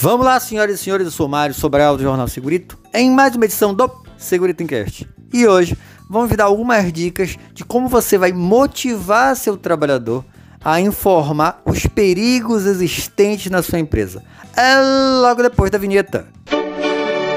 Vamos 0.00 0.24
lá, 0.24 0.38
senhoras 0.38 0.78
e 0.78 0.78
senhores, 0.84 1.06
eu 1.06 1.10
sou 1.10 1.26
Mário 1.26 1.52
Sobral 1.52 1.96
do 1.96 2.04
Jornal 2.04 2.28
Segurito, 2.28 2.78
em 2.94 3.10
mais 3.10 3.34
uma 3.34 3.44
edição 3.44 3.74
do 3.74 3.90
Segurito 4.16 4.62
Encast. 4.62 5.08
E 5.32 5.44
hoje 5.44 5.76
vamos 6.08 6.30
dar 6.36 6.44
algumas 6.44 6.92
dicas 6.92 7.36
de 7.52 7.64
como 7.64 7.88
você 7.88 8.16
vai 8.16 8.32
motivar 8.32 9.34
seu 9.34 9.56
trabalhador 9.56 10.24
a 10.64 10.80
informar 10.80 11.60
os 11.64 11.84
perigos 11.84 12.64
existentes 12.64 13.50
na 13.50 13.60
sua 13.60 13.80
empresa. 13.80 14.22
É 14.56 14.76
logo 15.20 15.42
depois 15.42 15.68
da 15.68 15.78
vinheta. 15.78 16.28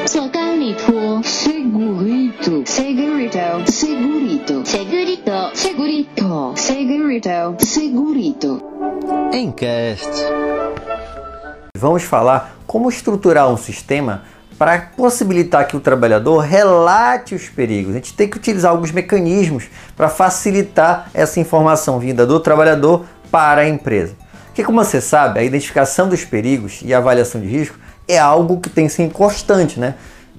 Segurito, 0.05 1.21
segurito, 1.23 2.63
segurito, 2.67 3.71
segurito, 3.71 4.63
segurito, 4.63 5.51
segurito, 5.55 6.53
segurito, 6.55 7.65
segurito. 7.65 8.63
Encast. 9.33 10.11
Vamos 11.81 12.03
falar 12.03 12.57
como 12.67 12.89
estruturar 12.89 13.49
um 13.49 13.57
sistema 13.57 14.21
para 14.55 14.79
possibilitar 14.95 15.67
que 15.67 15.75
o 15.75 15.79
trabalhador 15.79 16.37
relate 16.41 17.33
os 17.33 17.49
perigos. 17.49 17.93
A 17.93 17.95
gente 17.95 18.13
tem 18.13 18.29
que 18.29 18.37
utilizar 18.37 18.69
alguns 18.69 18.91
mecanismos 18.91 19.63
para 19.97 20.07
facilitar 20.07 21.09
essa 21.11 21.39
informação 21.39 21.97
vinda 21.97 22.23
do 22.23 22.39
trabalhador 22.39 23.03
para 23.31 23.61
a 23.61 23.67
empresa. 23.67 24.13
Porque, 24.45 24.63
como 24.63 24.83
você 24.83 25.01
sabe, 25.01 25.39
a 25.39 25.43
identificação 25.43 26.07
dos 26.07 26.23
perigos 26.23 26.81
e 26.83 26.93
a 26.93 26.99
avaliação 26.99 27.41
de 27.41 27.47
risco 27.47 27.79
é 28.07 28.19
algo 28.19 28.59
que 28.59 28.69
tem 28.69 28.87
sido 28.87 29.11
constante, 29.11 29.79
né? 29.79 29.95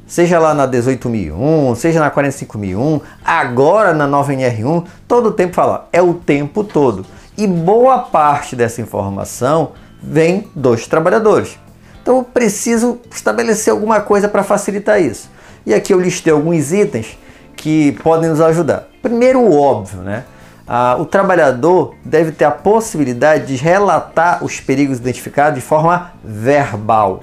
Seja 0.07 0.39
lá 0.39 0.55
na 0.55 0.69
18001, 0.69 1.75
seja 1.75 1.99
na 1.99 2.09
45001, 2.09 3.01
agora 3.25 3.93
na 3.93 4.07
nova 4.07 4.33
NR1, 4.33 4.85
todo 5.09 5.31
o 5.31 5.33
tempo 5.33 5.55
fala, 5.55 5.89
é 5.93 6.01
o 6.01 6.15
tempo 6.15 6.63
todo. 6.63 7.05
E 7.37 7.49
boa 7.49 7.99
parte 7.99 8.55
dessa 8.55 8.81
informação 8.81 9.73
vem 10.03 10.49
dos 10.55 10.87
trabalhadores. 10.87 11.59
Então 12.03 12.19
eu 12.19 12.25
preciso 12.25 13.01
estabelecer 13.11 13.73
alguma 13.73 14.01
coisa 14.01 14.29
para 14.29 14.43
facilitar 14.43 15.01
isso. 15.01 15.31
E 15.65 15.73
aqui 15.73 15.95
eu 15.95 16.01
listei 16.01 16.33
alguns 16.33 16.73
itens 16.73 17.17
que 17.55 17.93
podem 18.03 18.29
nos 18.29 18.41
ajudar. 18.41 18.89
Primeiro, 19.01 19.41
o 19.41 19.57
óbvio, 19.57 20.01
né? 20.01 20.25
Ah, 20.67 20.97
o 20.99 21.05
trabalhador 21.05 21.95
deve 22.05 22.33
ter 22.33 22.45
a 22.45 22.51
possibilidade 22.51 23.47
de 23.47 23.57
relatar 23.57 24.43
os 24.45 24.59
perigos 24.59 24.99
identificados 24.99 25.55
de 25.57 25.61
forma 25.61 26.13
verbal. 26.25 27.21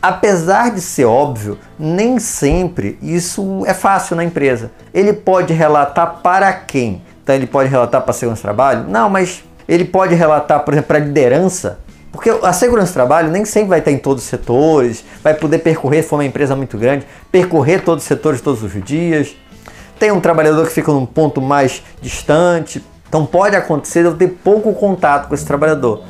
Apesar 0.00 0.70
de 0.70 0.80
ser 0.80 1.06
óbvio, 1.06 1.58
nem 1.78 2.18
sempre 2.18 2.98
isso 3.00 3.64
é 3.66 3.72
fácil 3.72 4.14
na 4.14 4.22
empresa. 4.22 4.70
Ele 4.92 5.12
pode 5.12 5.52
relatar 5.54 6.20
para 6.22 6.52
quem? 6.52 7.02
Então 7.22 7.34
ele 7.34 7.46
pode 7.46 7.70
relatar 7.70 8.02
para 8.02 8.12
segurança 8.12 8.42
do 8.42 8.44
trabalho? 8.44 8.84
Não, 8.86 9.08
mas 9.08 9.42
ele 9.66 9.84
pode 9.84 10.14
relatar, 10.14 10.60
por 10.60 10.74
exemplo, 10.74 10.88
para 10.88 10.98
a 10.98 11.00
liderança 11.00 11.78
porque 12.14 12.30
a 12.30 12.52
segurança 12.52 12.92
do 12.92 12.94
trabalho 12.94 13.28
nem 13.28 13.44
sempre 13.44 13.70
vai 13.70 13.80
estar 13.80 13.90
em 13.90 13.98
todos 13.98 14.22
os 14.22 14.30
setores, 14.30 15.04
vai 15.20 15.34
poder 15.34 15.58
percorrer, 15.58 16.00
se 16.00 16.08
for 16.08 16.14
uma 16.14 16.24
empresa 16.24 16.54
muito 16.54 16.78
grande, 16.78 17.04
percorrer 17.32 17.82
todos 17.82 18.04
os 18.04 18.08
setores 18.08 18.40
todos 18.40 18.62
os 18.62 18.84
dias. 18.84 19.34
Tem 19.98 20.12
um 20.12 20.20
trabalhador 20.20 20.64
que 20.64 20.72
fica 20.72 20.92
num 20.92 21.06
ponto 21.06 21.42
mais 21.42 21.82
distante, 22.00 22.80
então 23.08 23.26
pode 23.26 23.56
acontecer 23.56 24.02
de 24.02 24.10
eu 24.10 24.14
ter 24.14 24.28
pouco 24.28 24.72
contato 24.74 25.26
com 25.26 25.34
esse 25.34 25.44
trabalhador. 25.44 26.04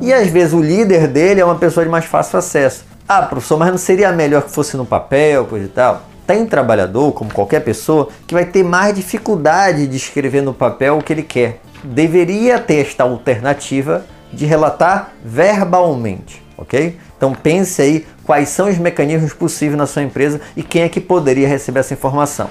E 0.00 0.14
às 0.14 0.28
vezes 0.28 0.54
o 0.54 0.62
líder 0.62 1.08
dele 1.08 1.42
é 1.42 1.44
uma 1.44 1.56
pessoa 1.56 1.84
de 1.84 1.90
mais 1.90 2.06
fácil 2.06 2.38
acesso. 2.38 2.86
Ah, 3.06 3.20
professor, 3.20 3.58
mas 3.58 3.68
não 3.68 3.76
seria 3.76 4.10
melhor 4.12 4.44
que 4.44 4.50
fosse 4.50 4.78
no 4.78 4.86
papel, 4.86 5.44
coisa 5.44 5.66
e 5.66 5.68
tal? 5.68 6.04
Tem 6.26 6.46
trabalhador, 6.46 7.12
como 7.12 7.30
qualquer 7.30 7.60
pessoa, 7.60 8.08
que 8.26 8.32
vai 8.32 8.46
ter 8.46 8.62
mais 8.62 8.94
dificuldade 8.94 9.86
de 9.86 9.96
escrever 9.98 10.40
no 10.40 10.54
papel 10.54 10.96
o 10.96 11.02
que 11.02 11.12
ele 11.12 11.22
quer. 11.22 11.60
Deveria 11.84 12.58
ter 12.58 12.76
esta 12.76 13.04
alternativa 13.04 14.06
de 14.34 14.44
relatar 14.44 15.12
verbalmente, 15.24 16.42
ok? 16.58 16.98
Então 17.16 17.32
pense 17.32 17.80
aí 17.80 18.06
quais 18.24 18.48
são 18.48 18.68
os 18.68 18.78
mecanismos 18.78 19.32
possíveis 19.32 19.78
na 19.78 19.86
sua 19.86 20.02
empresa 20.02 20.40
e 20.56 20.62
quem 20.62 20.82
é 20.82 20.88
que 20.88 21.00
poderia 21.00 21.48
receber 21.48 21.80
essa 21.80 21.94
informação. 21.94 22.50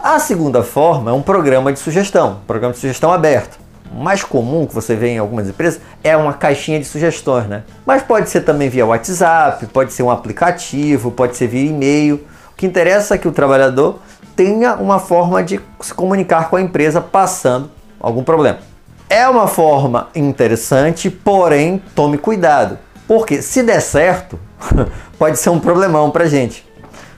A 0.00 0.18
segunda 0.18 0.62
forma 0.62 1.10
é 1.10 1.14
um 1.14 1.22
programa 1.22 1.72
de 1.72 1.78
sugestão, 1.78 2.40
programa 2.46 2.74
de 2.74 2.80
sugestão 2.80 3.12
aberto. 3.12 3.60
O 3.94 4.02
mais 4.02 4.24
comum 4.24 4.66
que 4.66 4.74
você 4.74 4.96
vê 4.96 5.08
em 5.08 5.18
algumas 5.18 5.48
empresas 5.48 5.80
é 6.02 6.16
uma 6.16 6.32
caixinha 6.32 6.78
de 6.78 6.86
sugestões, 6.86 7.46
né? 7.46 7.62
Mas 7.84 8.02
pode 8.02 8.30
ser 8.30 8.40
também 8.40 8.68
via 8.68 8.86
WhatsApp, 8.86 9.66
pode 9.66 9.92
ser 9.92 10.02
um 10.02 10.10
aplicativo, 10.10 11.10
pode 11.10 11.36
ser 11.36 11.46
via 11.46 11.68
e-mail. 11.68 12.16
O 12.52 12.56
que 12.56 12.66
interessa 12.66 13.14
é 13.14 13.18
que 13.18 13.28
o 13.28 13.32
trabalhador 13.32 13.98
tenha 14.34 14.74
uma 14.74 14.98
forma 14.98 15.42
de 15.42 15.60
se 15.80 15.92
comunicar 15.92 16.48
com 16.48 16.56
a 16.56 16.60
empresa 16.60 17.00
passando 17.00 17.70
algum 18.00 18.24
problema. 18.24 18.71
É 19.14 19.28
uma 19.28 19.46
forma 19.46 20.08
interessante, 20.14 21.10
porém 21.10 21.82
tome 21.94 22.16
cuidado, 22.16 22.78
porque 23.06 23.42
se 23.42 23.62
der 23.62 23.82
certo, 23.82 24.40
pode 25.18 25.38
ser 25.38 25.50
um 25.50 25.60
problemão 25.60 26.10
pra 26.10 26.24
gente. 26.24 26.66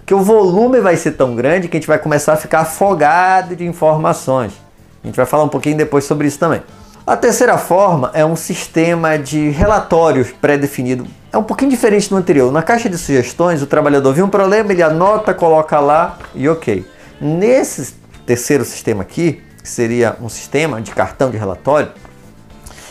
Que 0.05 0.13
o 0.13 0.19
volume 0.21 0.81
vai 0.81 0.97
ser 0.97 1.13
tão 1.13 1.37
grande 1.37 1.69
que 1.69 1.77
a 1.77 1.79
gente 1.79 1.87
vai 1.87 2.01
começar 2.01 2.33
a 2.33 2.37
ficar 2.37 2.63
afogado 2.63 3.55
de 3.55 3.65
informações. 3.65 4.55
A 5.05 5.07
gente 5.07 5.15
vai 5.15 5.25
falar 5.25 5.45
um 5.45 5.49
pouquinho 5.49 5.77
depois 5.77 6.03
sobre 6.03 6.27
isso 6.27 6.37
também. 6.37 6.65
A 7.07 7.17
terceira 7.17 7.57
forma 7.59 8.11
é 8.13 8.27
um 8.27 8.35
sistema 8.35 9.17
de 9.17 9.51
relatórios 9.51 10.33
pré-definido. 10.33 11.07
É 11.33 11.39
um 11.39 11.45
pouquinho 11.45 11.71
diferente 11.71 12.11
do 12.11 12.17
anterior. 12.17 12.51
Na 12.51 12.65
caixa 12.65 12.91
de 12.91 12.99
sugestões, 12.99 13.63
o 13.63 13.69
trabalhador 13.69 14.13
viu 14.13 14.25
um 14.25 14.31
problema, 14.31 14.73
ele 14.73 14.83
anota, 14.83 15.33
coloca 15.33 15.79
lá 15.79 16.19
e 16.35 16.49
ok. 16.49 16.85
Nesse 17.21 17.95
terceiro 18.27 18.65
sistema 18.65 19.03
aqui, 19.03 19.41
que 19.65 19.71
seria 19.71 20.15
um 20.21 20.29
sistema 20.29 20.79
de 20.83 20.91
cartão 20.91 21.31
de 21.31 21.39
relatório, 21.39 21.91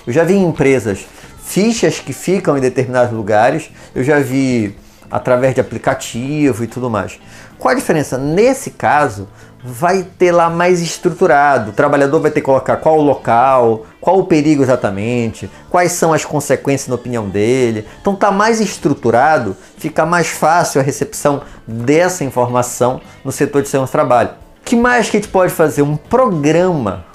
eu 0.08 0.12
já 0.12 0.24
vi 0.24 0.34
em 0.34 0.44
empresas 0.44 1.06
fichas 1.44 2.00
que 2.00 2.12
ficam 2.12 2.58
em 2.58 2.60
determinados 2.60 3.14
lugares, 3.16 3.70
eu 3.94 4.04
já 4.04 4.20
vi 4.20 4.76
através 5.12 5.54
de 5.54 5.62
aplicativo 5.62 6.64
e 6.64 6.68
tudo 6.68 6.90
mais. 6.90 7.20
Qual 7.60 7.72
a 7.72 7.76
diferença? 7.76 8.18
Nesse 8.18 8.72
caso, 8.72 9.30
vai 9.64 10.02
ter 10.02 10.32
lá 10.32 10.50
mais 10.50 10.82
estruturado. 10.82 11.70
O 11.70 11.74
trabalhador 11.74 12.20
vai 12.20 12.32
ter 12.32 12.42
que 12.42 12.46
colocar 12.48 12.78
qual 12.78 12.98
o 12.98 13.04
local, 13.04 13.86
qual 14.02 14.18
o 14.18 14.26
perigo 14.26 14.64
exatamente, 14.64 15.52
quais 15.70 15.92
são 15.92 16.12
as 16.12 16.26
consequências 16.26 16.88
na 16.88 16.96
opinião 16.96 17.30
dele. 17.30 17.88
Então 18.02 18.16
tá 18.16 18.32
mais 18.32 18.60
estruturado, 18.60 19.56
fica 19.78 20.08
mais 20.08 20.30
fácil 20.30 20.82
a 20.82 20.84
recepção 20.84 21.44
dessa 21.68 22.24
informação 22.24 23.00
no 23.24 23.32
setor 23.32 23.62
de 23.62 23.70
segurança 23.70 23.92
do 23.92 23.94
trabalho 23.96 24.43
que 24.64 24.76
mais 24.76 25.10
que 25.10 25.18
a 25.18 25.20
gente 25.20 25.30
pode 25.30 25.52
fazer? 25.52 25.82
Um 25.82 25.96
programa 25.96 27.06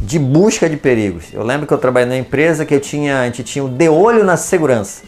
de 0.00 0.18
busca 0.18 0.68
de 0.68 0.76
perigos. 0.76 1.26
Eu 1.32 1.44
lembro 1.44 1.66
que 1.66 1.72
eu 1.72 1.78
trabalhei 1.78 2.08
na 2.08 2.16
empresa 2.16 2.66
que 2.66 2.74
eu 2.74 2.80
tinha, 2.80 3.20
a 3.20 3.26
gente 3.26 3.44
tinha 3.44 3.64
o 3.64 3.68
de 3.68 3.88
olho 3.88 4.24
na 4.24 4.36
segurança, 4.36 5.02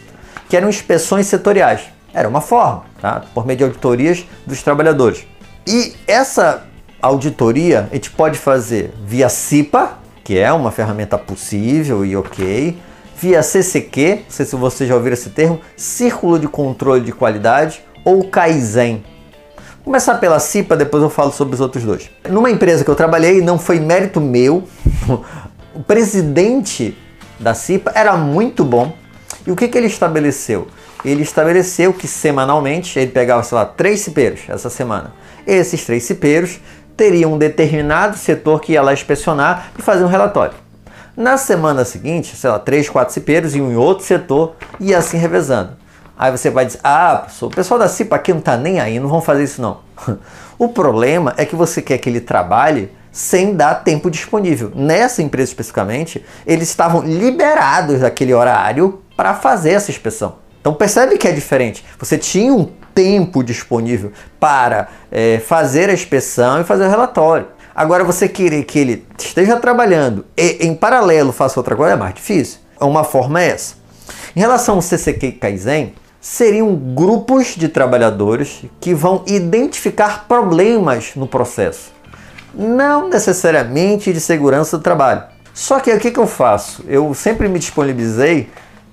que 0.49 0.57
eram 0.57 0.69
inspeções 0.69 1.27
setoriais. 1.27 1.83
Era 2.15 2.29
uma 2.29 2.41
forma, 2.41 2.85
tá? 3.01 3.25
por 3.35 3.47
meio 3.47 3.57
de 3.57 3.65
auditorias 3.65 4.25
dos 4.47 4.63
trabalhadores. 4.63 5.27
E 5.67 5.95
essa 6.07 6.65
auditoria 7.01 7.89
a 7.91 7.95
gente 7.95 8.11
pode 8.11 8.39
fazer 8.39 8.93
via 9.05 9.29
CIPA, 9.29 9.99
que 10.23 10.39
é 10.39 10.53
uma 10.53 10.71
ferramenta 10.71 11.19
possível 11.19 12.05
e 12.05 12.15
ok, 12.15 12.79
via 13.17 13.43
CCQ, 13.43 14.21
não 14.25 14.31
sei 14.31 14.47
se 14.47 14.57
vocês 14.57 14.89
já 14.89 14.95
ouviram 14.95 15.15
esse 15.15 15.31
termo, 15.31 15.61
Círculo 15.77 16.39
de 16.39 16.47
Controle 16.47 17.01
de 17.01 17.13
Qualidade, 17.13 17.83
ou 18.05 18.25
Kaizen, 18.25 19.05
começar 19.85 20.15
pela 20.15 20.39
CIPA, 20.39 20.77
depois 20.77 21.03
eu 21.03 21.11
falo 21.11 21.33
sobre 21.33 21.55
os 21.55 21.61
outros 21.61 21.85
dois. 21.85 22.11
Numa 22.29 22.51
empresa 22.51 22.85
que 22.85 22.91
eu 22.91 22.95
trabalhei, 22.95 23.41
não 23.41 23.59
foi 23.59 23.81
mérito 23.81 24.21
meu, 24.21 24.65
o 25.75 25.83
presidente 25.83 26.97
da 27.39 27.55
CIPA 27.55 27.93
era 27.95 28.17
muito 28.17 28.65
bom. 28.65 28.93
E 29.47 29.51
o 29.51 29.57
que, 29.57 29.67
que 29.67 29.77
ele 29.77 29.89
estabeleceu? 29.89 30.69
Ele 31.05 31.23
estabeleceu 31.23 31.93
que 31.93 32.07
semanalmente 32.07 32.99
ele 32.99 33.11
pegava, 33.11 33.43
sei 33.43 33.59
lá, 33.59 33.65
três 33.65 34.01
cipeiros 34.01 34.43
essa 34.49 34.71
semana. 34.71 35.13
Esses 35.45 35.85
três 35.85 36.05
cipeiros 36.05 36.61
teriam 36.97 37.35
um 37.35 37.39
determinado 37.39 38.17
setor 38.17 38.61
que 38.61 38.73
ia 38.73 38.83
lá 38.83 38.93
inspecionar 38.93 39.73
e 39.77 39.83
fazer 39.83 40.05
um 40.05 40.09
relatório. 40.09 40.55
Na 41.17 41.37
semana 41.37 41.85
seguinte, 41.85 42.37
sei 42.37 42.49
lá, 42.49 42.59
três, 42.59 42.89
quatro 42.89 43.13
cipeiros 43.13 43.57
iam 43.57 43.71
em 43.71 43.77
outro 43.77 44.05
setor 44.05 44.55
e 44.79 44.95
assim 44.95 45.19
revezando. 45.19 45.82
Aí 46.17 46.31
você 46.31 46.51
vai 46.51 46.67
dizer, 46.67 46.81
ah, 46.85 47.27
o 47.41 47.51
pessoal 47.51 47.81
da 47.81 47.89
CIPA 47.89 48.17
aqui 48.17 48.33
não 48.33 48.41
está 48.41 48.57
nem 48.57 48.81
aí, 48.81 49.01
não 49.01 49.09
vão 49.09 49.21
fazer 49.21 49.45
isso 49.45 49.61
não. 49.61 49.81
o 50.59 50.69
problema 50.69 51.35
é 51.37 51.45
que 51.45 51.57
você 51.57 51.81
quer 51.83 51.99
que 51.99 52.09
ele 52.09 52.21
trabalhe 52.21 52.91
sem 53.11 53.55
dar 53.55 53.77
tempo 53.77 54.11
disponível. 54.11 54.73
Nessa 54.75 55.23
empresa 55.23 55.51
especificamente, 55.51 56.25
eles 56.47 56.69
estavam 56.69 57.03
liberados 57.03 58.01
daquele 58.01 58.33
horário 58.33 59.03
para 59.17 59.35
fazer 59.35 59.73
essa 59.73 59.91
inspeção. 59.91 60.37
Então 60.61 60.73
percebe 60.73 61.19
que 61.19 61.29
é 61.29 61.33
diferente. 61.33 61.85
Você 61.99 62.17
tinha 62.17 62.53
um 62.53 62.71
tempo 62.95 63.43
disponível 63.43 64.13
para 64.39 64.89
é, 65.11 65.39
fazer 65.39 65.91
a 65.91 65.93
inspeção 65.93 66.61
e 66.61 66.65
fazer 66.65 66.87
o 66.87 66.91
relatório. 66.91 67.49
Agora 67.75 68.05
você 68.05 68.29
querer 68.29 68.65
que 68.65 68.79
ele 68.79 69.07
esteja 69.19 69.57
trabalhando 69.57 70.25
e 70.37 70.59
em 70.61 70.75
paralelo 70.75 71.33
faça 71.33 71.59
outra 71.59 71.75
coisa 71.75 71.95
é 71.95 71.97
mais 71.97 72.15
difícil. 72.15 72.59
Uma 72.81 73.03
forma 73.03 73.43
é 73.43 73.49
essa. 73.49 73.77
Em 74.37 74.41
relação 74.41 74.77
ao 74.77 74.83
CCQ 74.83 75.33
Kaizen, 75.33 75.95
seriam 76.23 76.73
grupos 76.77 77.57
de 77.57 77.69
trabalhadores 77.69 78.65
que 78.81 78.95
vão 78.95 79.25
identificar 79.27 80.27
problemas 80.29 81.17
no 81.17 81.27
processo, 81.27 81.91
não 82.55 83.09
necessariamente 83.09 84.13
de 84.13 84.21
segurança 84.21 84.79
do 84.79 84.85
trabalho. 84.85 85.25
Só 85.53 85.81
que 85.81 85.93
o 85.93 85.99
que, 85.99 86.13
que 86.13 86.21
eu 86.21 86.29
faço? 86.29 86.85
Eu 86.87 87.13
sempre 87.13 87.49
me 87.49 87.59
disponibilizei 87.59 88.49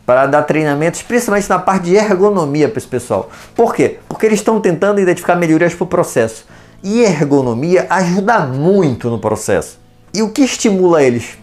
para 0.08 0.26
dar 0.26 0.42
treinamentos, 0.42 1.04
principalmente 1.04 1.48
na 1.48 1.60
parte 1.60 1.84
de 1.84 1.96
ergonomia 1.96 2.68
para 2.68 2.80
esse 2.80 2.88
pessoal. 2.88 3.30
Por 3.54 3.76
quê? 3.76 4.00
Porque 4.10 4.26
eles 4.26 4.40
estão 4.40 4.60
tentando 4.60 5.00
identificar 5.00 5.36
melhorias 5.36 5.76
para 5.76 5.84
o 5.84 5.88
processo. 5.88 6.48
E 6.82 7.02
ergonomia 7.02 7.86
ajuda 7.92 8.40
muito 8.40 9.08
no 9.08 9.20
processo. 9.20 9.80
E 10.12 10.24
o 10.24 10.32
que 10.32 10.42
estimula 10.42 11.04
eles? 11.04 11.38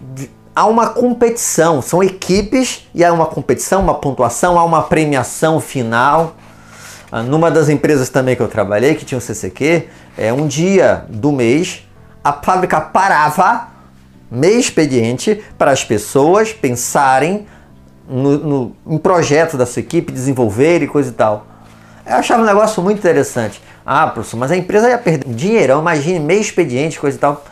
Há 0.56 0.64
uma 0.64 0.88
competição, 0.88 1.82
são 1.82 2.02
equipes 2.02 2.88
e 2.94 3.04
há 3.04 3.12
uma 3.12 3.26
competição, 3.26 3.82
uma 3.82 3.92
pontuação, 3.92 4.58
há 4.58 4.64
uma 4.64 4.84
premiação 4.84 5.60
final. 5.60 6.34
Ah, 7.12 7.22
numa 7.22 7.50
das 7.50 7.68
empresas 7.68 8.08
também 8.08 8.34
que 8.34 8.40
eu 8.40 8.48
trabalhei, 8.48 8.94
que 8.94 9.04
tinha 9.04 9.18
o 9.18 9.20
CCQ, 9.20 9.86
é 10.16 10.32
um 10.32 10.46
dia 10.46 11.04
do 11.10 11.30
mês, 11.30 11.86
a 12.24 12.32
fábrica 12.32 12.80
parava 12.80 13.68
meio 14.30 14.58
expediente 14.58 15.44
para 15.58 15.72
as 15.72 15.84
pessoas 15.84 16.54
pensarem 16.54 17.46
no, 18.08 18.38
no, 18.38 18.76
em 18.86 18.96
projetos 18.96 19.56
da 19.56 19.66
sua 19.66 19.80
equipe, 19.80 20.10
desenvolver 20.10 20.82
e 20.82 20.86
coisa 20.86 21.10
e 21.10 21.12
tal. 21.12 21.46
Eu 22.06 22.16
achava 22.16 22.42
um 22.42 22.46
negócio 22.46 22.82
muito 22.82 22.96
interessante. 22.96 23.60
Ah, 23.84 24.06
professor, 24.06 24.38
mas 24.38 24.50
a 24.50 24.56
empresa 24.56 24.88
ia 24.88 24.96
perder 24.96 25.34
dinheirão, 25.34 25.80
imagine, 25.80 26.18
meio 26.18 26.40
expediente, 26.40 26.98
coisa 26.98 27.18
e 27.18 27.20
tal. 27.20 27.44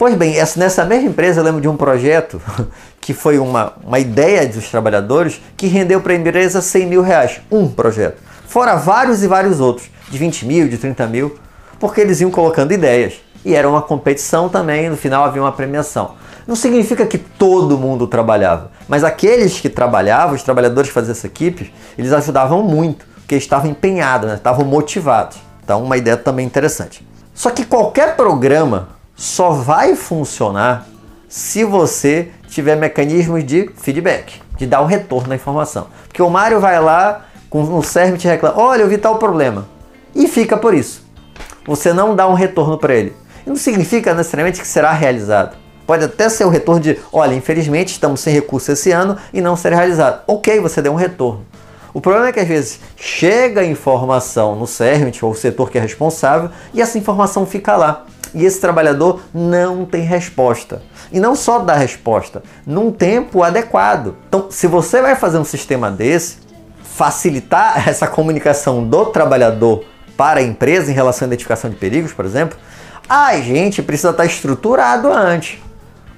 Pois 0.00 0.14
bem, 0.14 0.38
essa, 0.38 0.58
nessa 0.58 0.82
mesma 0.82 1.10
empresa 1.10 1.40
eu 1.40 1.44
lembro 1.44 1.60
de 1.60 1.68
um 1.68 1.76
projeto 1.76 2.40
que 2.98 3.12
foi 3.12 3.38
uma, 3.38 3.74
uma 3.84 3.98
ideia 3.98 4.48
dos 4.48 4.70
trabalhadores 4.70 5.42
que 5.58 5.66
rendeu 5.66 6.00
para 6.00 6.14
a 6.14 6.16
empresa 6.16 6.62
100 6.62 6.86
mil 6.86 7.02
reais. 7.02 7.42
Um 7.50 7.68
projeto. 7.68 8.16
Fora 8.46 8.76
vários 8.76 9.22
e 9.22 9.26
vários 9.26 9.60
outros, 9.60 9.90
de 10.08 10.16
20 10.16 10.46
mil, 10.46 10.68
de 10.70 10.78
30 10.78 11.06
mil, 11.06 11.38
porque 11.78 12.00
eles 12.00 12.18
iam 12.22 12.30
colocando 12.30 12.72
ideias. 12.72 13.20
E 13.44 13.54
era 13.54 13.68
uma 13.68 13.82
competição 13.82 14.48
também, 14.48 14.88
no 14.88 14.96
final 14.96 15.22
havia 15.22 15.42
uma 15.42 15.52
premiação. 15.52 16.14
Não 16.46 16.56
significa 16.56 17.04
que 17.04 17.18
todo 17.18 17.76
mundo 17.76 18.06
trabalhava, 18.06 18.70
mas 18.88 19.04
aqueles 19.04 19.60
que 19.60 19.68
trabalhavam, 19.68 20.34
os 20.34 20.42
trabalhadores 20.42 20.88
que 20.88 20.94
faziam 20.94 21.12
essa 21.12 21.26
equipe, 21.26 21.74
eles 21.98 22.10
ajudavam 22.10 22.62
muito, 22.62 23.04
porque 23.16 23.36
estavam 23.36 23.70
empenhados, 23.70 24.30
né? 24.30 24.36
estavam 24.36 24.64
motivados. 24.64 25.36
Então, 25.62 25.84
uma 25.84 25.98
ideia 25.98 26.16
também 26.16 26.46
interessante. 26.46 27.06
Só 27.34 27.50
que 27.50 27.66
qualquer 27.66 28.16
programa 28.16 28.98
só 29.20 29.50
vai 29.50 29.94
funcionar 29.94 30.86
se 31.28 31.62
você 31.62 32.30
tiver 32.48 32.74
mecanismos 32.74 33.44
de 33.44 33.70
feedback, 33.76 34.40
de 34.56 34.66
dar 34.66 34.80
um 34.80 34.86
retorno 34.86 35.28
na 35.28 35.34
informação. 35.34 35.88
Porque 36.08 36.22
o 36.22 36.30
Mário 36.30 36.58
vai 36.58 36.80
lá 36.80 37.26
com 37.50 37.62
o 37.62 37.82
te 38.16 38.26
reclama, 38.26 38.58
olha, 38.58 38.80
eu 38.80 38.88
vi 38.88 38.96
tal 38.96 39.18
problema. 39.18 39.68
E 40.14 40.26
fica 40.26 40.56
por 40.56 40.72
isso. 40.72 41.04
Você 41.66 41.92
não 41.92 42.16
dá 42.16 42.26
um 42.26 42.32
retorno 42.32 42.78
para 42.78 42.94
ele. 42.94 43.14
Não 43.44 43.56
significa 43.56 44.14
necessariamente 44.14 44.58
que 44.58 44.66
será 44.66 44.90
realizado. 44.92 45.54
Pode 45.86 46.06
até 46.06 46.30
ser 46.30 46.46
o 46.46 46.48
retorno 46.48 46.80
de, 46.80 46.98
olha, 47.12 47.34
infelizmente 47.34 47.88
estamos 47.88 48.20
sem 48.20 48.32
recurso 48.32 48.72
esse 48.72 48.90
ano 48.90 49.18
e 49.34 49.42
não 49.42 49.54
será 49.54 49.76
realizado. 49.76 50.22
Ok, 50.26 50.60
você 50.60 50.80
deu 50.80 50.92
um 50.92 50.96
retorno. 50.96 51.44
O 51.92 52.00
problema 52.00 52.28
é 52.28 52.32
que 52.32 52.40
às 52.40 52.48
vezes 52.48 52.80
chega 52.96 53.60
a 53.60 53.66
informação 53.66 54.56
no 54.56 54.66
CERMIT 54.66 55.22
ou 55.22 55.32
o 55.32 55.36
setor 55.36 55.70
que 55.70 55.76
é 55.76 55.80
responsável 55.82 56.48
e 56.72 56.80
essa 56.80 56.96
informação 56.96 57.44
fica 57.44 57.76
lá. 57.76 58.06
E 58.34 58.44
esse 58.44 58.60
trabalhador 58.60 59.22
não 59.34 59.84
tem 59.84 60.02
resposta. 60.02 60.82
E 61.12 61.18
não 61.18 61.34
só 61.34 61.58
dá 61.58 61.74
resposta, 61.74 62.42
num 62.66 62.92
tempo 62.92 63.42
adequado. 63.42 64.16
Então, 64.28 64.46
se 64.50 64.66
você 64.66 65.02
vai 65.02 65.16
fazer 65.16 65.38
um 65.38 65.44
sistema 65.44 65.90
desse, 65.90 66.38
facilitar 66.82 67.86
essa 67.88 68.06
comunicação 68.06 68.84
do 68.84 69.06
trabalhador 69.06 69.84
para 70.16 70.40
a 70.40 70.42
empresa 70.42 70.90
em 70.90 70.94
relação 70.94 71.26
à 71.26 71.28
identificação 71.28 71.70
de 71.70 71.76
perigos, 71.76 72.12
por 72.12 72.24
exemplo, 72.24 72.58
a 73.08 73.36
gente 73.40 73.82
precisa 73.82 74.10
estar 74.10 74.24
estruturado 74.24 75.12
antes. 75.12 75.58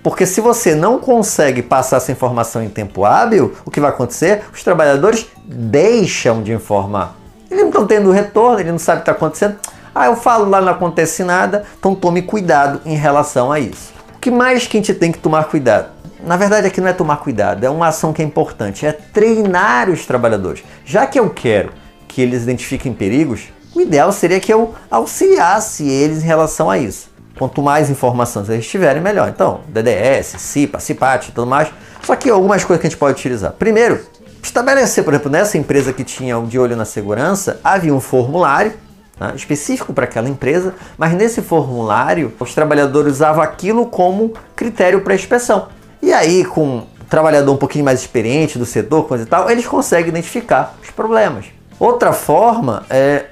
Porque 0.02 0.26
se 0.26 0.40
você 0.40 0.74
não 0.74 0.98
consegue 0.98 1.62
passar 1.62 1.98
essa 1.98 2.10
informação 2.10 2.62
em 2.62 2.68
tempo 2.68 3.04
hábil, 3.04 3.54
o 3.64 3.70
que 3.70 3.80
vai 3.80 3.90
acontecer? 3.90 4.42
Os 4.52 4.64
trabalhadores 4.64 5.26
deixam 5.44 6.42
de 6.42 6.52
informar. 6.52 7.14
Eles 7.48 7.62
não 7.62 7.68
estão 7.70 7.86
tendo 7.86 8.10
retorno, 8.10 8.58
ele 8.58 8.72
não 8.72 8.78
sabe 8.78 8.98
o 8.98 9.04
que 9.04 9.10
está 9.10 9.12
acontecendo. 9.12 9.56
Ah, 9.94 10.06
eu 10.06 10.16
falo 10.16 10.48
lá, 10.48 10.60
não 10.60 10.72
acontece 10.72 11.22
nada, 11.22 11.64
então 11.78 11.94
tome 11.94 12.22
cuidado 12.22 12.80
em 12.86 12.96
relação 12.96 13.52
a 13.52 13.60
isso. 13.60 13.92
O 14.14 14.18
que 14.18 14.30
mais 14.30 14.66
que 14.66 14.78
a 14.78 14.80
gente 14.80 14.94
tem 14.94 15.12
que 15.12 15.18
tomar 15.18 15.44
cuidado? 15.44 15.90
Na 16.24 16.36
verdade, 16.36 16.66
aqui 16.66 16.80
não 16.80 16.88
é 16.88 16.92
tomar 16.92 17.16
cuidado, 17.16 17.64
é 17.64 17.68
uma 17.68 17.88
ação 17.88 18.12
que 18.12 18.22
é 18.22 18.24
importante, 18.24 18.86
é 18.86 18.92
treinar 18.92 19.90
os 19.90 20.06
trabalhadores. 20.06 20.62
Já 20.84 21.06
que 21.06 21.18
eu 21.18 21.28
quero 21.28 21.72
que 22.08 22.22
eles 22.22 22.44
identifiquem 22.44 22.94
perigos, 22.94 23.48
o 23.74 23.80
ideal 23.80 24.12
seria 24.12 24.40
que 24.40 24.52
eu 24.52 24.74
auxiliasse 24.90 25.86
eles 25.86 26.22
em 26.22 26.26
relação 26.26 26.70
a 26.70 26.78
isso. 26.78 27.10
Quanto 27.38 27.60
mais 27.60 27.90
informações 27.90 28.48
eles 28.48 28.66
tiverem, 28.66 29.02
melhor. 29.02 29.28
Então, 29.28 29.60
DDS, 29.68 30.36
CIPA, 30.38 30.78
CIPAT 30.78 31.28
e 31.28 31.32
tudo 31.32 31.46
mais. 31.46 31.68
Só 32.02 32.14
que 32.16 32.30
algumas 32.30 32.64
coisas 32.64 32.80
que 32.80 32.86
a 32.86 32.90
gente 32.90 32.98
pode 32.98 33.18
utilizar. 33.18 33.52
Primeiro, 33.52 34.00
estabelecer, 34.42 35.04
por 35.04 35.12
exemplo, 35.12 35.30
nessa 35.30 35.58
empresa 35.58 35.92
que 35.92 36.04
tinha 36.04 36.40
de 36.42 36.58
olho 36.58 36.76
na 36.76 36.84
segurança, 36.84 37.60
havia 37.64 37.94
um 37.94 38.00
formulário 38.00 38.72
né, 39.22 39.32
específico 39.36 39.92
para 39.92 40.04
aquela 40.04 40.28
empresa, 40.28 40.74
mas 40.98 41.12
nesse 41.12 41.40
formulário 41.40 42.32
os 42.38 42.54
trabalhadores 42.54 43.14
usavam 43.14 43.42
aquilo 43.42 43.86
como 43.86 44.34
critério 44.56 45.00
para 45.02 45.14
inspeção. 45.14 45.68
E 46.00 46.12
aí, 46.12 46.44
com 46.44 46.78
um 46.78 46.86
trabalhador 47.08 47.52
um 47.52 47.56
pouquinho 47.56 47.84
mais 47.84 48.00
experiente 48.00 48.58
do 48.58 48.66
setor, 48.66 49.06
coisa 49.06 49.24
e 49.24 49.26
tal, 49.26 49.48
eles 49.50 49.66
conseguem 49.66 50.08
identificar 50.08 50.76
os 50.82 50.90
problemas. 50.90 51.46
Outra 51.78 52.12
forma 52.12 52.84
é 52.90 53.26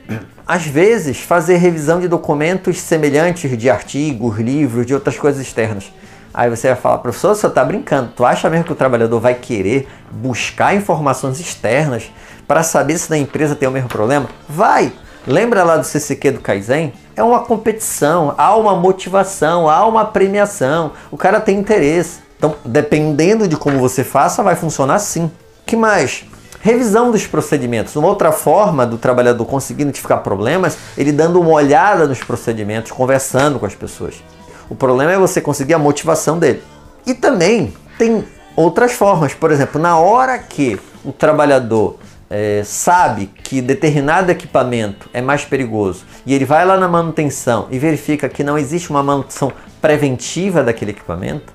às 0.50 0.66
vezes, 0.66 1.20
fazer 1.20 1.58
revisão 1.58 2.00
de 2.00 2.08
documentos 2.08 2.80
semelhantes 2.80 3.56
de 3.56 3.70
artigos, 3.70 4.36
livros, 4.36 4.84
de 4.84 4.92
outras 4.92 5.16
coisas 5.16 5.40
externas. 5.40 5.92
Aí 6.34 6.50
você 6.50 6.66
vai 6.66 6.76
falar, 6.76 6.98
professor, 6.98 7.36
você 7.36 7.46
está 7.46 7.64
brincando. 7.64 8.10
Tu 8.16 8.24
acha 8.24 8.50
mesmo 8.50 8.64
que 8.64 8.72
o 8.72 8.74
trabalhador 8.74 9.20
vai 9.20 9.34
querer 9.34 9.88
buscar 10.10 10.74
informações 10.74 11.38
externas 11.38 12.10
para 12.48 12.64
saber 12.64 12.98
se 12.98 13.08
na 13.10 13.16
empresa 13.16 13.54
tem 13.54 13.68
o 13.68 13.70
mesmo 13.70 13.88
problema? 13.88 14.28
Vai! 14.48 14.92
Lembra 15.26 15.62
lá 15.64 15.76
do 15.76 15.84
CCQ 15.84 16.32
do 16.32 16.40
Kaizen? 16.40 16.92
É 17.14 17.22
uma 17.22 17.40
competição, 17.40 18.34
há 18.38 18.56
uma 18.56 18.74
motivação, 18.74 19.68
há 19.68 19.86
uma 19.86 20.04
premiação. 20.04 20.92
O 21.10 21.16
cara 21.16 21.40
tem 21.40 21.58
interesse. 21.58 22.20
Então, 22.38 22.54
dependendo 22.64 23.46
de 23.46 23.56
como 23.56 23.78
você 23.78 24.02
faça, 24.02 24.42
vai 24.42 24.56
funcionar 24.56 24.98
sim. 24.98 25.30
que 25.66 25.76
mais? 25.76 26.24
Revisão 26.62 27.10
dos 27.10 27.26
procedimentos. 27.26 27.94
Uma 27.96 28.08
outra 28.08 28.32
forma 28.32 28.86
do 28.86 28.96
trabalhador 28.96 29.44
conseguir 29.44 29.82
identificar 29.82 30.18
problemas, 30.18 30.78
ele 30.96 31.12
dando 31.12 31.40
uma 31.40 31.50
olhada 31.50 32.06
nos 32.06 32.22
procedimentos, 32.22 32.90
conversando 32.90 33.58
com 33.58 33.66
as 33.66 33.74
pessoas. 33.74 34.22
O 34.68 34.74
problema 34.74 35.12
é 35.12 35.18
você 35.18 35.40
conseguir 35.40 35.74
a 35.74 35.78
motivação 35.78 36.38
dele. 36.38 36.62
E 37.06 37.12
também 37.12 37.74
tem 37.98 38.24
outras 38.56 38.92
formas. 38.92 39.34
Por 39.34 39.50
exemplo, 39.50 39.80
na 39.80 39.98
hora 39.98 40.38
que 40.38 40.80
o 41.04 41.12
trabalhador 41.12 41.96
é, 42.30 42.62
sabe 42.64 43.26
que 43.26 43.60
determinado 43.60 44.30
equipamento 44.30 45.10
é 45.12 45.20
mais 45.20 45.44
perigoso 45.44 46.04
e 46.24 46.32
ele 46.32 46.44
vai 46.44 46.64
lá 46.64 46.78
na 46.78 46.86
manutenção 46.86 47.66
e 47.70 47.78
verifica 47.78 48.28
que 48.28 48.44
não 48.44 48.56
existe 48.56 48.88
uma 48.88 49.02
manutenção 49.02 49.52
preventiva 49.82 50.62
daquele 50.62 50.92
equipamento, 50.92 51.52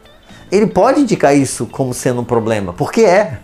ele 0.52 0.68
pode 0.68 1.00
indicar 1.00 1.36
isso 1.36 1.66
como 1.66 1.94
sendo 1.94 2.22
um 2.22 2.26
problema, 2.26 2.74
porque 2.74 3.02
é. 3.02 3.40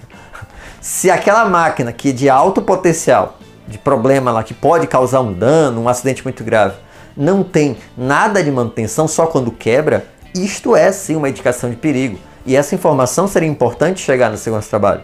Se 0.82 1.12
aquela 1.12 1.46
máquina 1.46 1.94
que 1.94 2.10
é 2.10 2.12
de 2.12 2.28
alto 2.28 2.62
potencial 2.62 3.38
de 3.68 3.78
problema 3.78 4.32
lá, 4.32 4.44
que 4.44 4.54
pode 4.54 4.88
causar 4.88 5.22
um 5.22 5.32
dano, 5.32 5.82
um 5.82 5.88
acidente 5.88 6.24
muito 6.24 6.44
grave, 6.44 6.76
não 7.16 7.44
tem 7.44 7.78
nada 7.96 8.44
de 8.44 8.52
manutenção, 8.52 9.08
só 9.08 9.28
quando 9.28 9.52
quebra, 9.52 10.08
isto 10.34 10.76
é 10.76 10.92
sim 10.92 11.16
uma 11.16 11.30
indicação 11.30 11.70
de 11.70 11.76
perigo. 11.76 12.18
E 12.46 12.56
essa 12.56 12.74
informação 12.74 13.28
seria 13.28 13.48
importante 13.48 14.02
chegar 14.02 14.32
no 14.32 14.38
segurança 14.38 14.70
trabalho. 14.70 15.02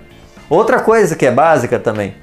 Outra 0.50 0.80
coisa 0.80 1.16
que 1.16 1.26
é 1.26 1.32
básica 1.32 1.78
também, 1.78 2.16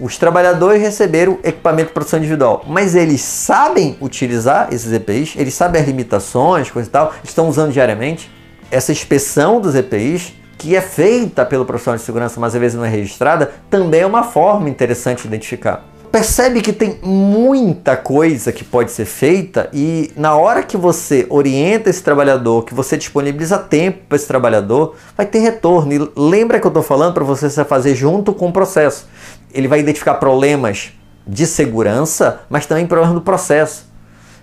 os 0.00 0.18
trabalhadores 0.18 0.80
receberam 0.80 1.38
equipamento 1.42 1.88
de 1.88 1.94
proteção 1.94 2.18
individual, 2.18 2.64
mas 2.66 2.94
eles 2.94 3.20
sabem 3.20 3.96
utilizar 4.00 4.68
esses 4.72 4.92
EPIs, 4.92 5.34
eles 5.36 5.54
sabem 5.54 5.80
as 5.80 5.86
limitações, 5.86 6.70
coisa 6.70 6.88
e 6.88 6.92
tal, 6.92 7.12
estão 7.22 7.48
usando 7.48 7.72
diariamente. 7.72 8.30
Essa 8.70 8.92
inspeção 8.92 9.60
dos 9.60 9.74
EPIs 9.74 10.34
que 10.58 10.76
é 10.76 10.80
feita 10.80 11.44
pelo 11.44 11.64
profissional 11.64 11.98
de 11.98 12.04
segurança, 12.04 12.38
mas 12.38 12.54
às 12.54 12.60
vezes 12.60 12.76
não 12.76 12.84
é 12.84 12.88
registrada, 12.88 13.50
também 13.68 14.02
é 14.02 14.06
uma 14.06 14.22
forma 14.22 14.70
interessante 14.70 15.22
de 15.22 15.28
identificar. 15.28 15.84
Percebe 16.12 16.60
que 16.60 16.74
tem 16.74 16.98
muita 17.02 17.96
coisa 17.96 18.52
que 18.52 18.62
pode 18.62 18.92
ser 18.92 19.06
feita 19.06 19.70
e 19.72 20.12
na 20.14 20.36
hora 20.36 20.62
que 20.62 20.76
você 20.76 21.26
orienta 21.30 21.88
esse 21.88 22.02
trabalhador, 22.02 22.66
que 22.66 22.74
você 22.74 22.98
disponibiliza 22.98 23.56
tempo 23.58 24.00
para 24.08 24.16
esse 24.16 24.26
trabalhador, 24.26 24.94
vai 25.16 25.24
ter 25.24 25.38
retorno. 25.38 25.90
E 25.90 26.10
lembra 26.14 26.60
que 26.60 26.66
eu 26.66 26.68
estou 26.68 26.82
falando 26.82 27.14
para 27.14 27.24
você 27.24 27.48
fazer 27.64 27.94
junto 27.94 28.34
com 28.34 28.50
o 28.50 28.52
processo. 28.52 29.08
Ele 29.52 29.68
vai 29.68 29.80
identificar 29.80 30.14
problemas 30.14 30.92
de 31.26 31.46
segurança, 31.46 32.40
mas 32.48 32.66
também 32.66 32.86
problemas 32.86 33.14
do 33.14 33.20
processo. 33.20 33.86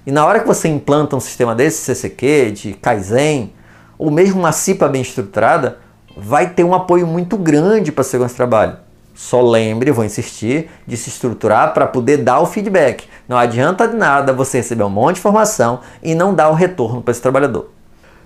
E 0.06 0.12
na 0.12 0.25
hora 0.25 0.39
que 0.39 0.48
você 0.48 0.68
implanta 0.68 1.16
um 1.16 1.20
sistema 1.20 1.54
desse, 1.54 1.84
CCQ, 1.84 2.51
de 2.51 2.74
Kaizen, 2.74 3.54
ou 3.98 4.10
mesmo 4.10 4.39
uma 4.39 4.51
CIPA 4.51 4.88
bem 4.88 5.01
estruturada, 5.01 5.78
vai 6.16 6.50
ter 6.50 6.63
um 6.63 6.74
apoio 6.74 7.06
muito 7.06 7.38
grande 7.38 7.92
para 7.92 8.01
a 8.01 8.06
segurança 8.06 8.34
do 8.34 8.38
trabalho. 8.38 8.78
Só 9.13 9.42
lembre, 9.42 9.92
vou 9.92 10.06
insistir, 10.06 10.70
de 10.88 10.96
se 10.96 11.10
estruturar 11.10 11.74
para 11.74 11.86
poder 11.86 12.18
dar 12.18 12.39
o 12.39 12.46
feedback. 12.46 13.04
Não 13.28 13.38
adianta 13.38 13.86
de 13.86 13.96
nada 13.96 14.32
você 14.32 14.60
receber 14.60 14.84
um 14.84 14.89
monte 14.89 15.16
de 15.16 15.20
informação 15.20 15.82
e 16.01 16.16
não 16.16 16.34
dar 16.34 16.50
o 16.50 16.54
retorno 16.54 17.01
para 17.01 17.12
esse 17.12 17.22
trabalhador. 17.22 17.70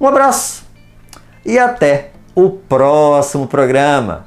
Um 0.00 0.06
abraço 0.06 0.64
e 1.44 1.58
até 1.58 2.12
o 2.34 2.50
próximo 2.50 3.46
programa. 3.46 4.26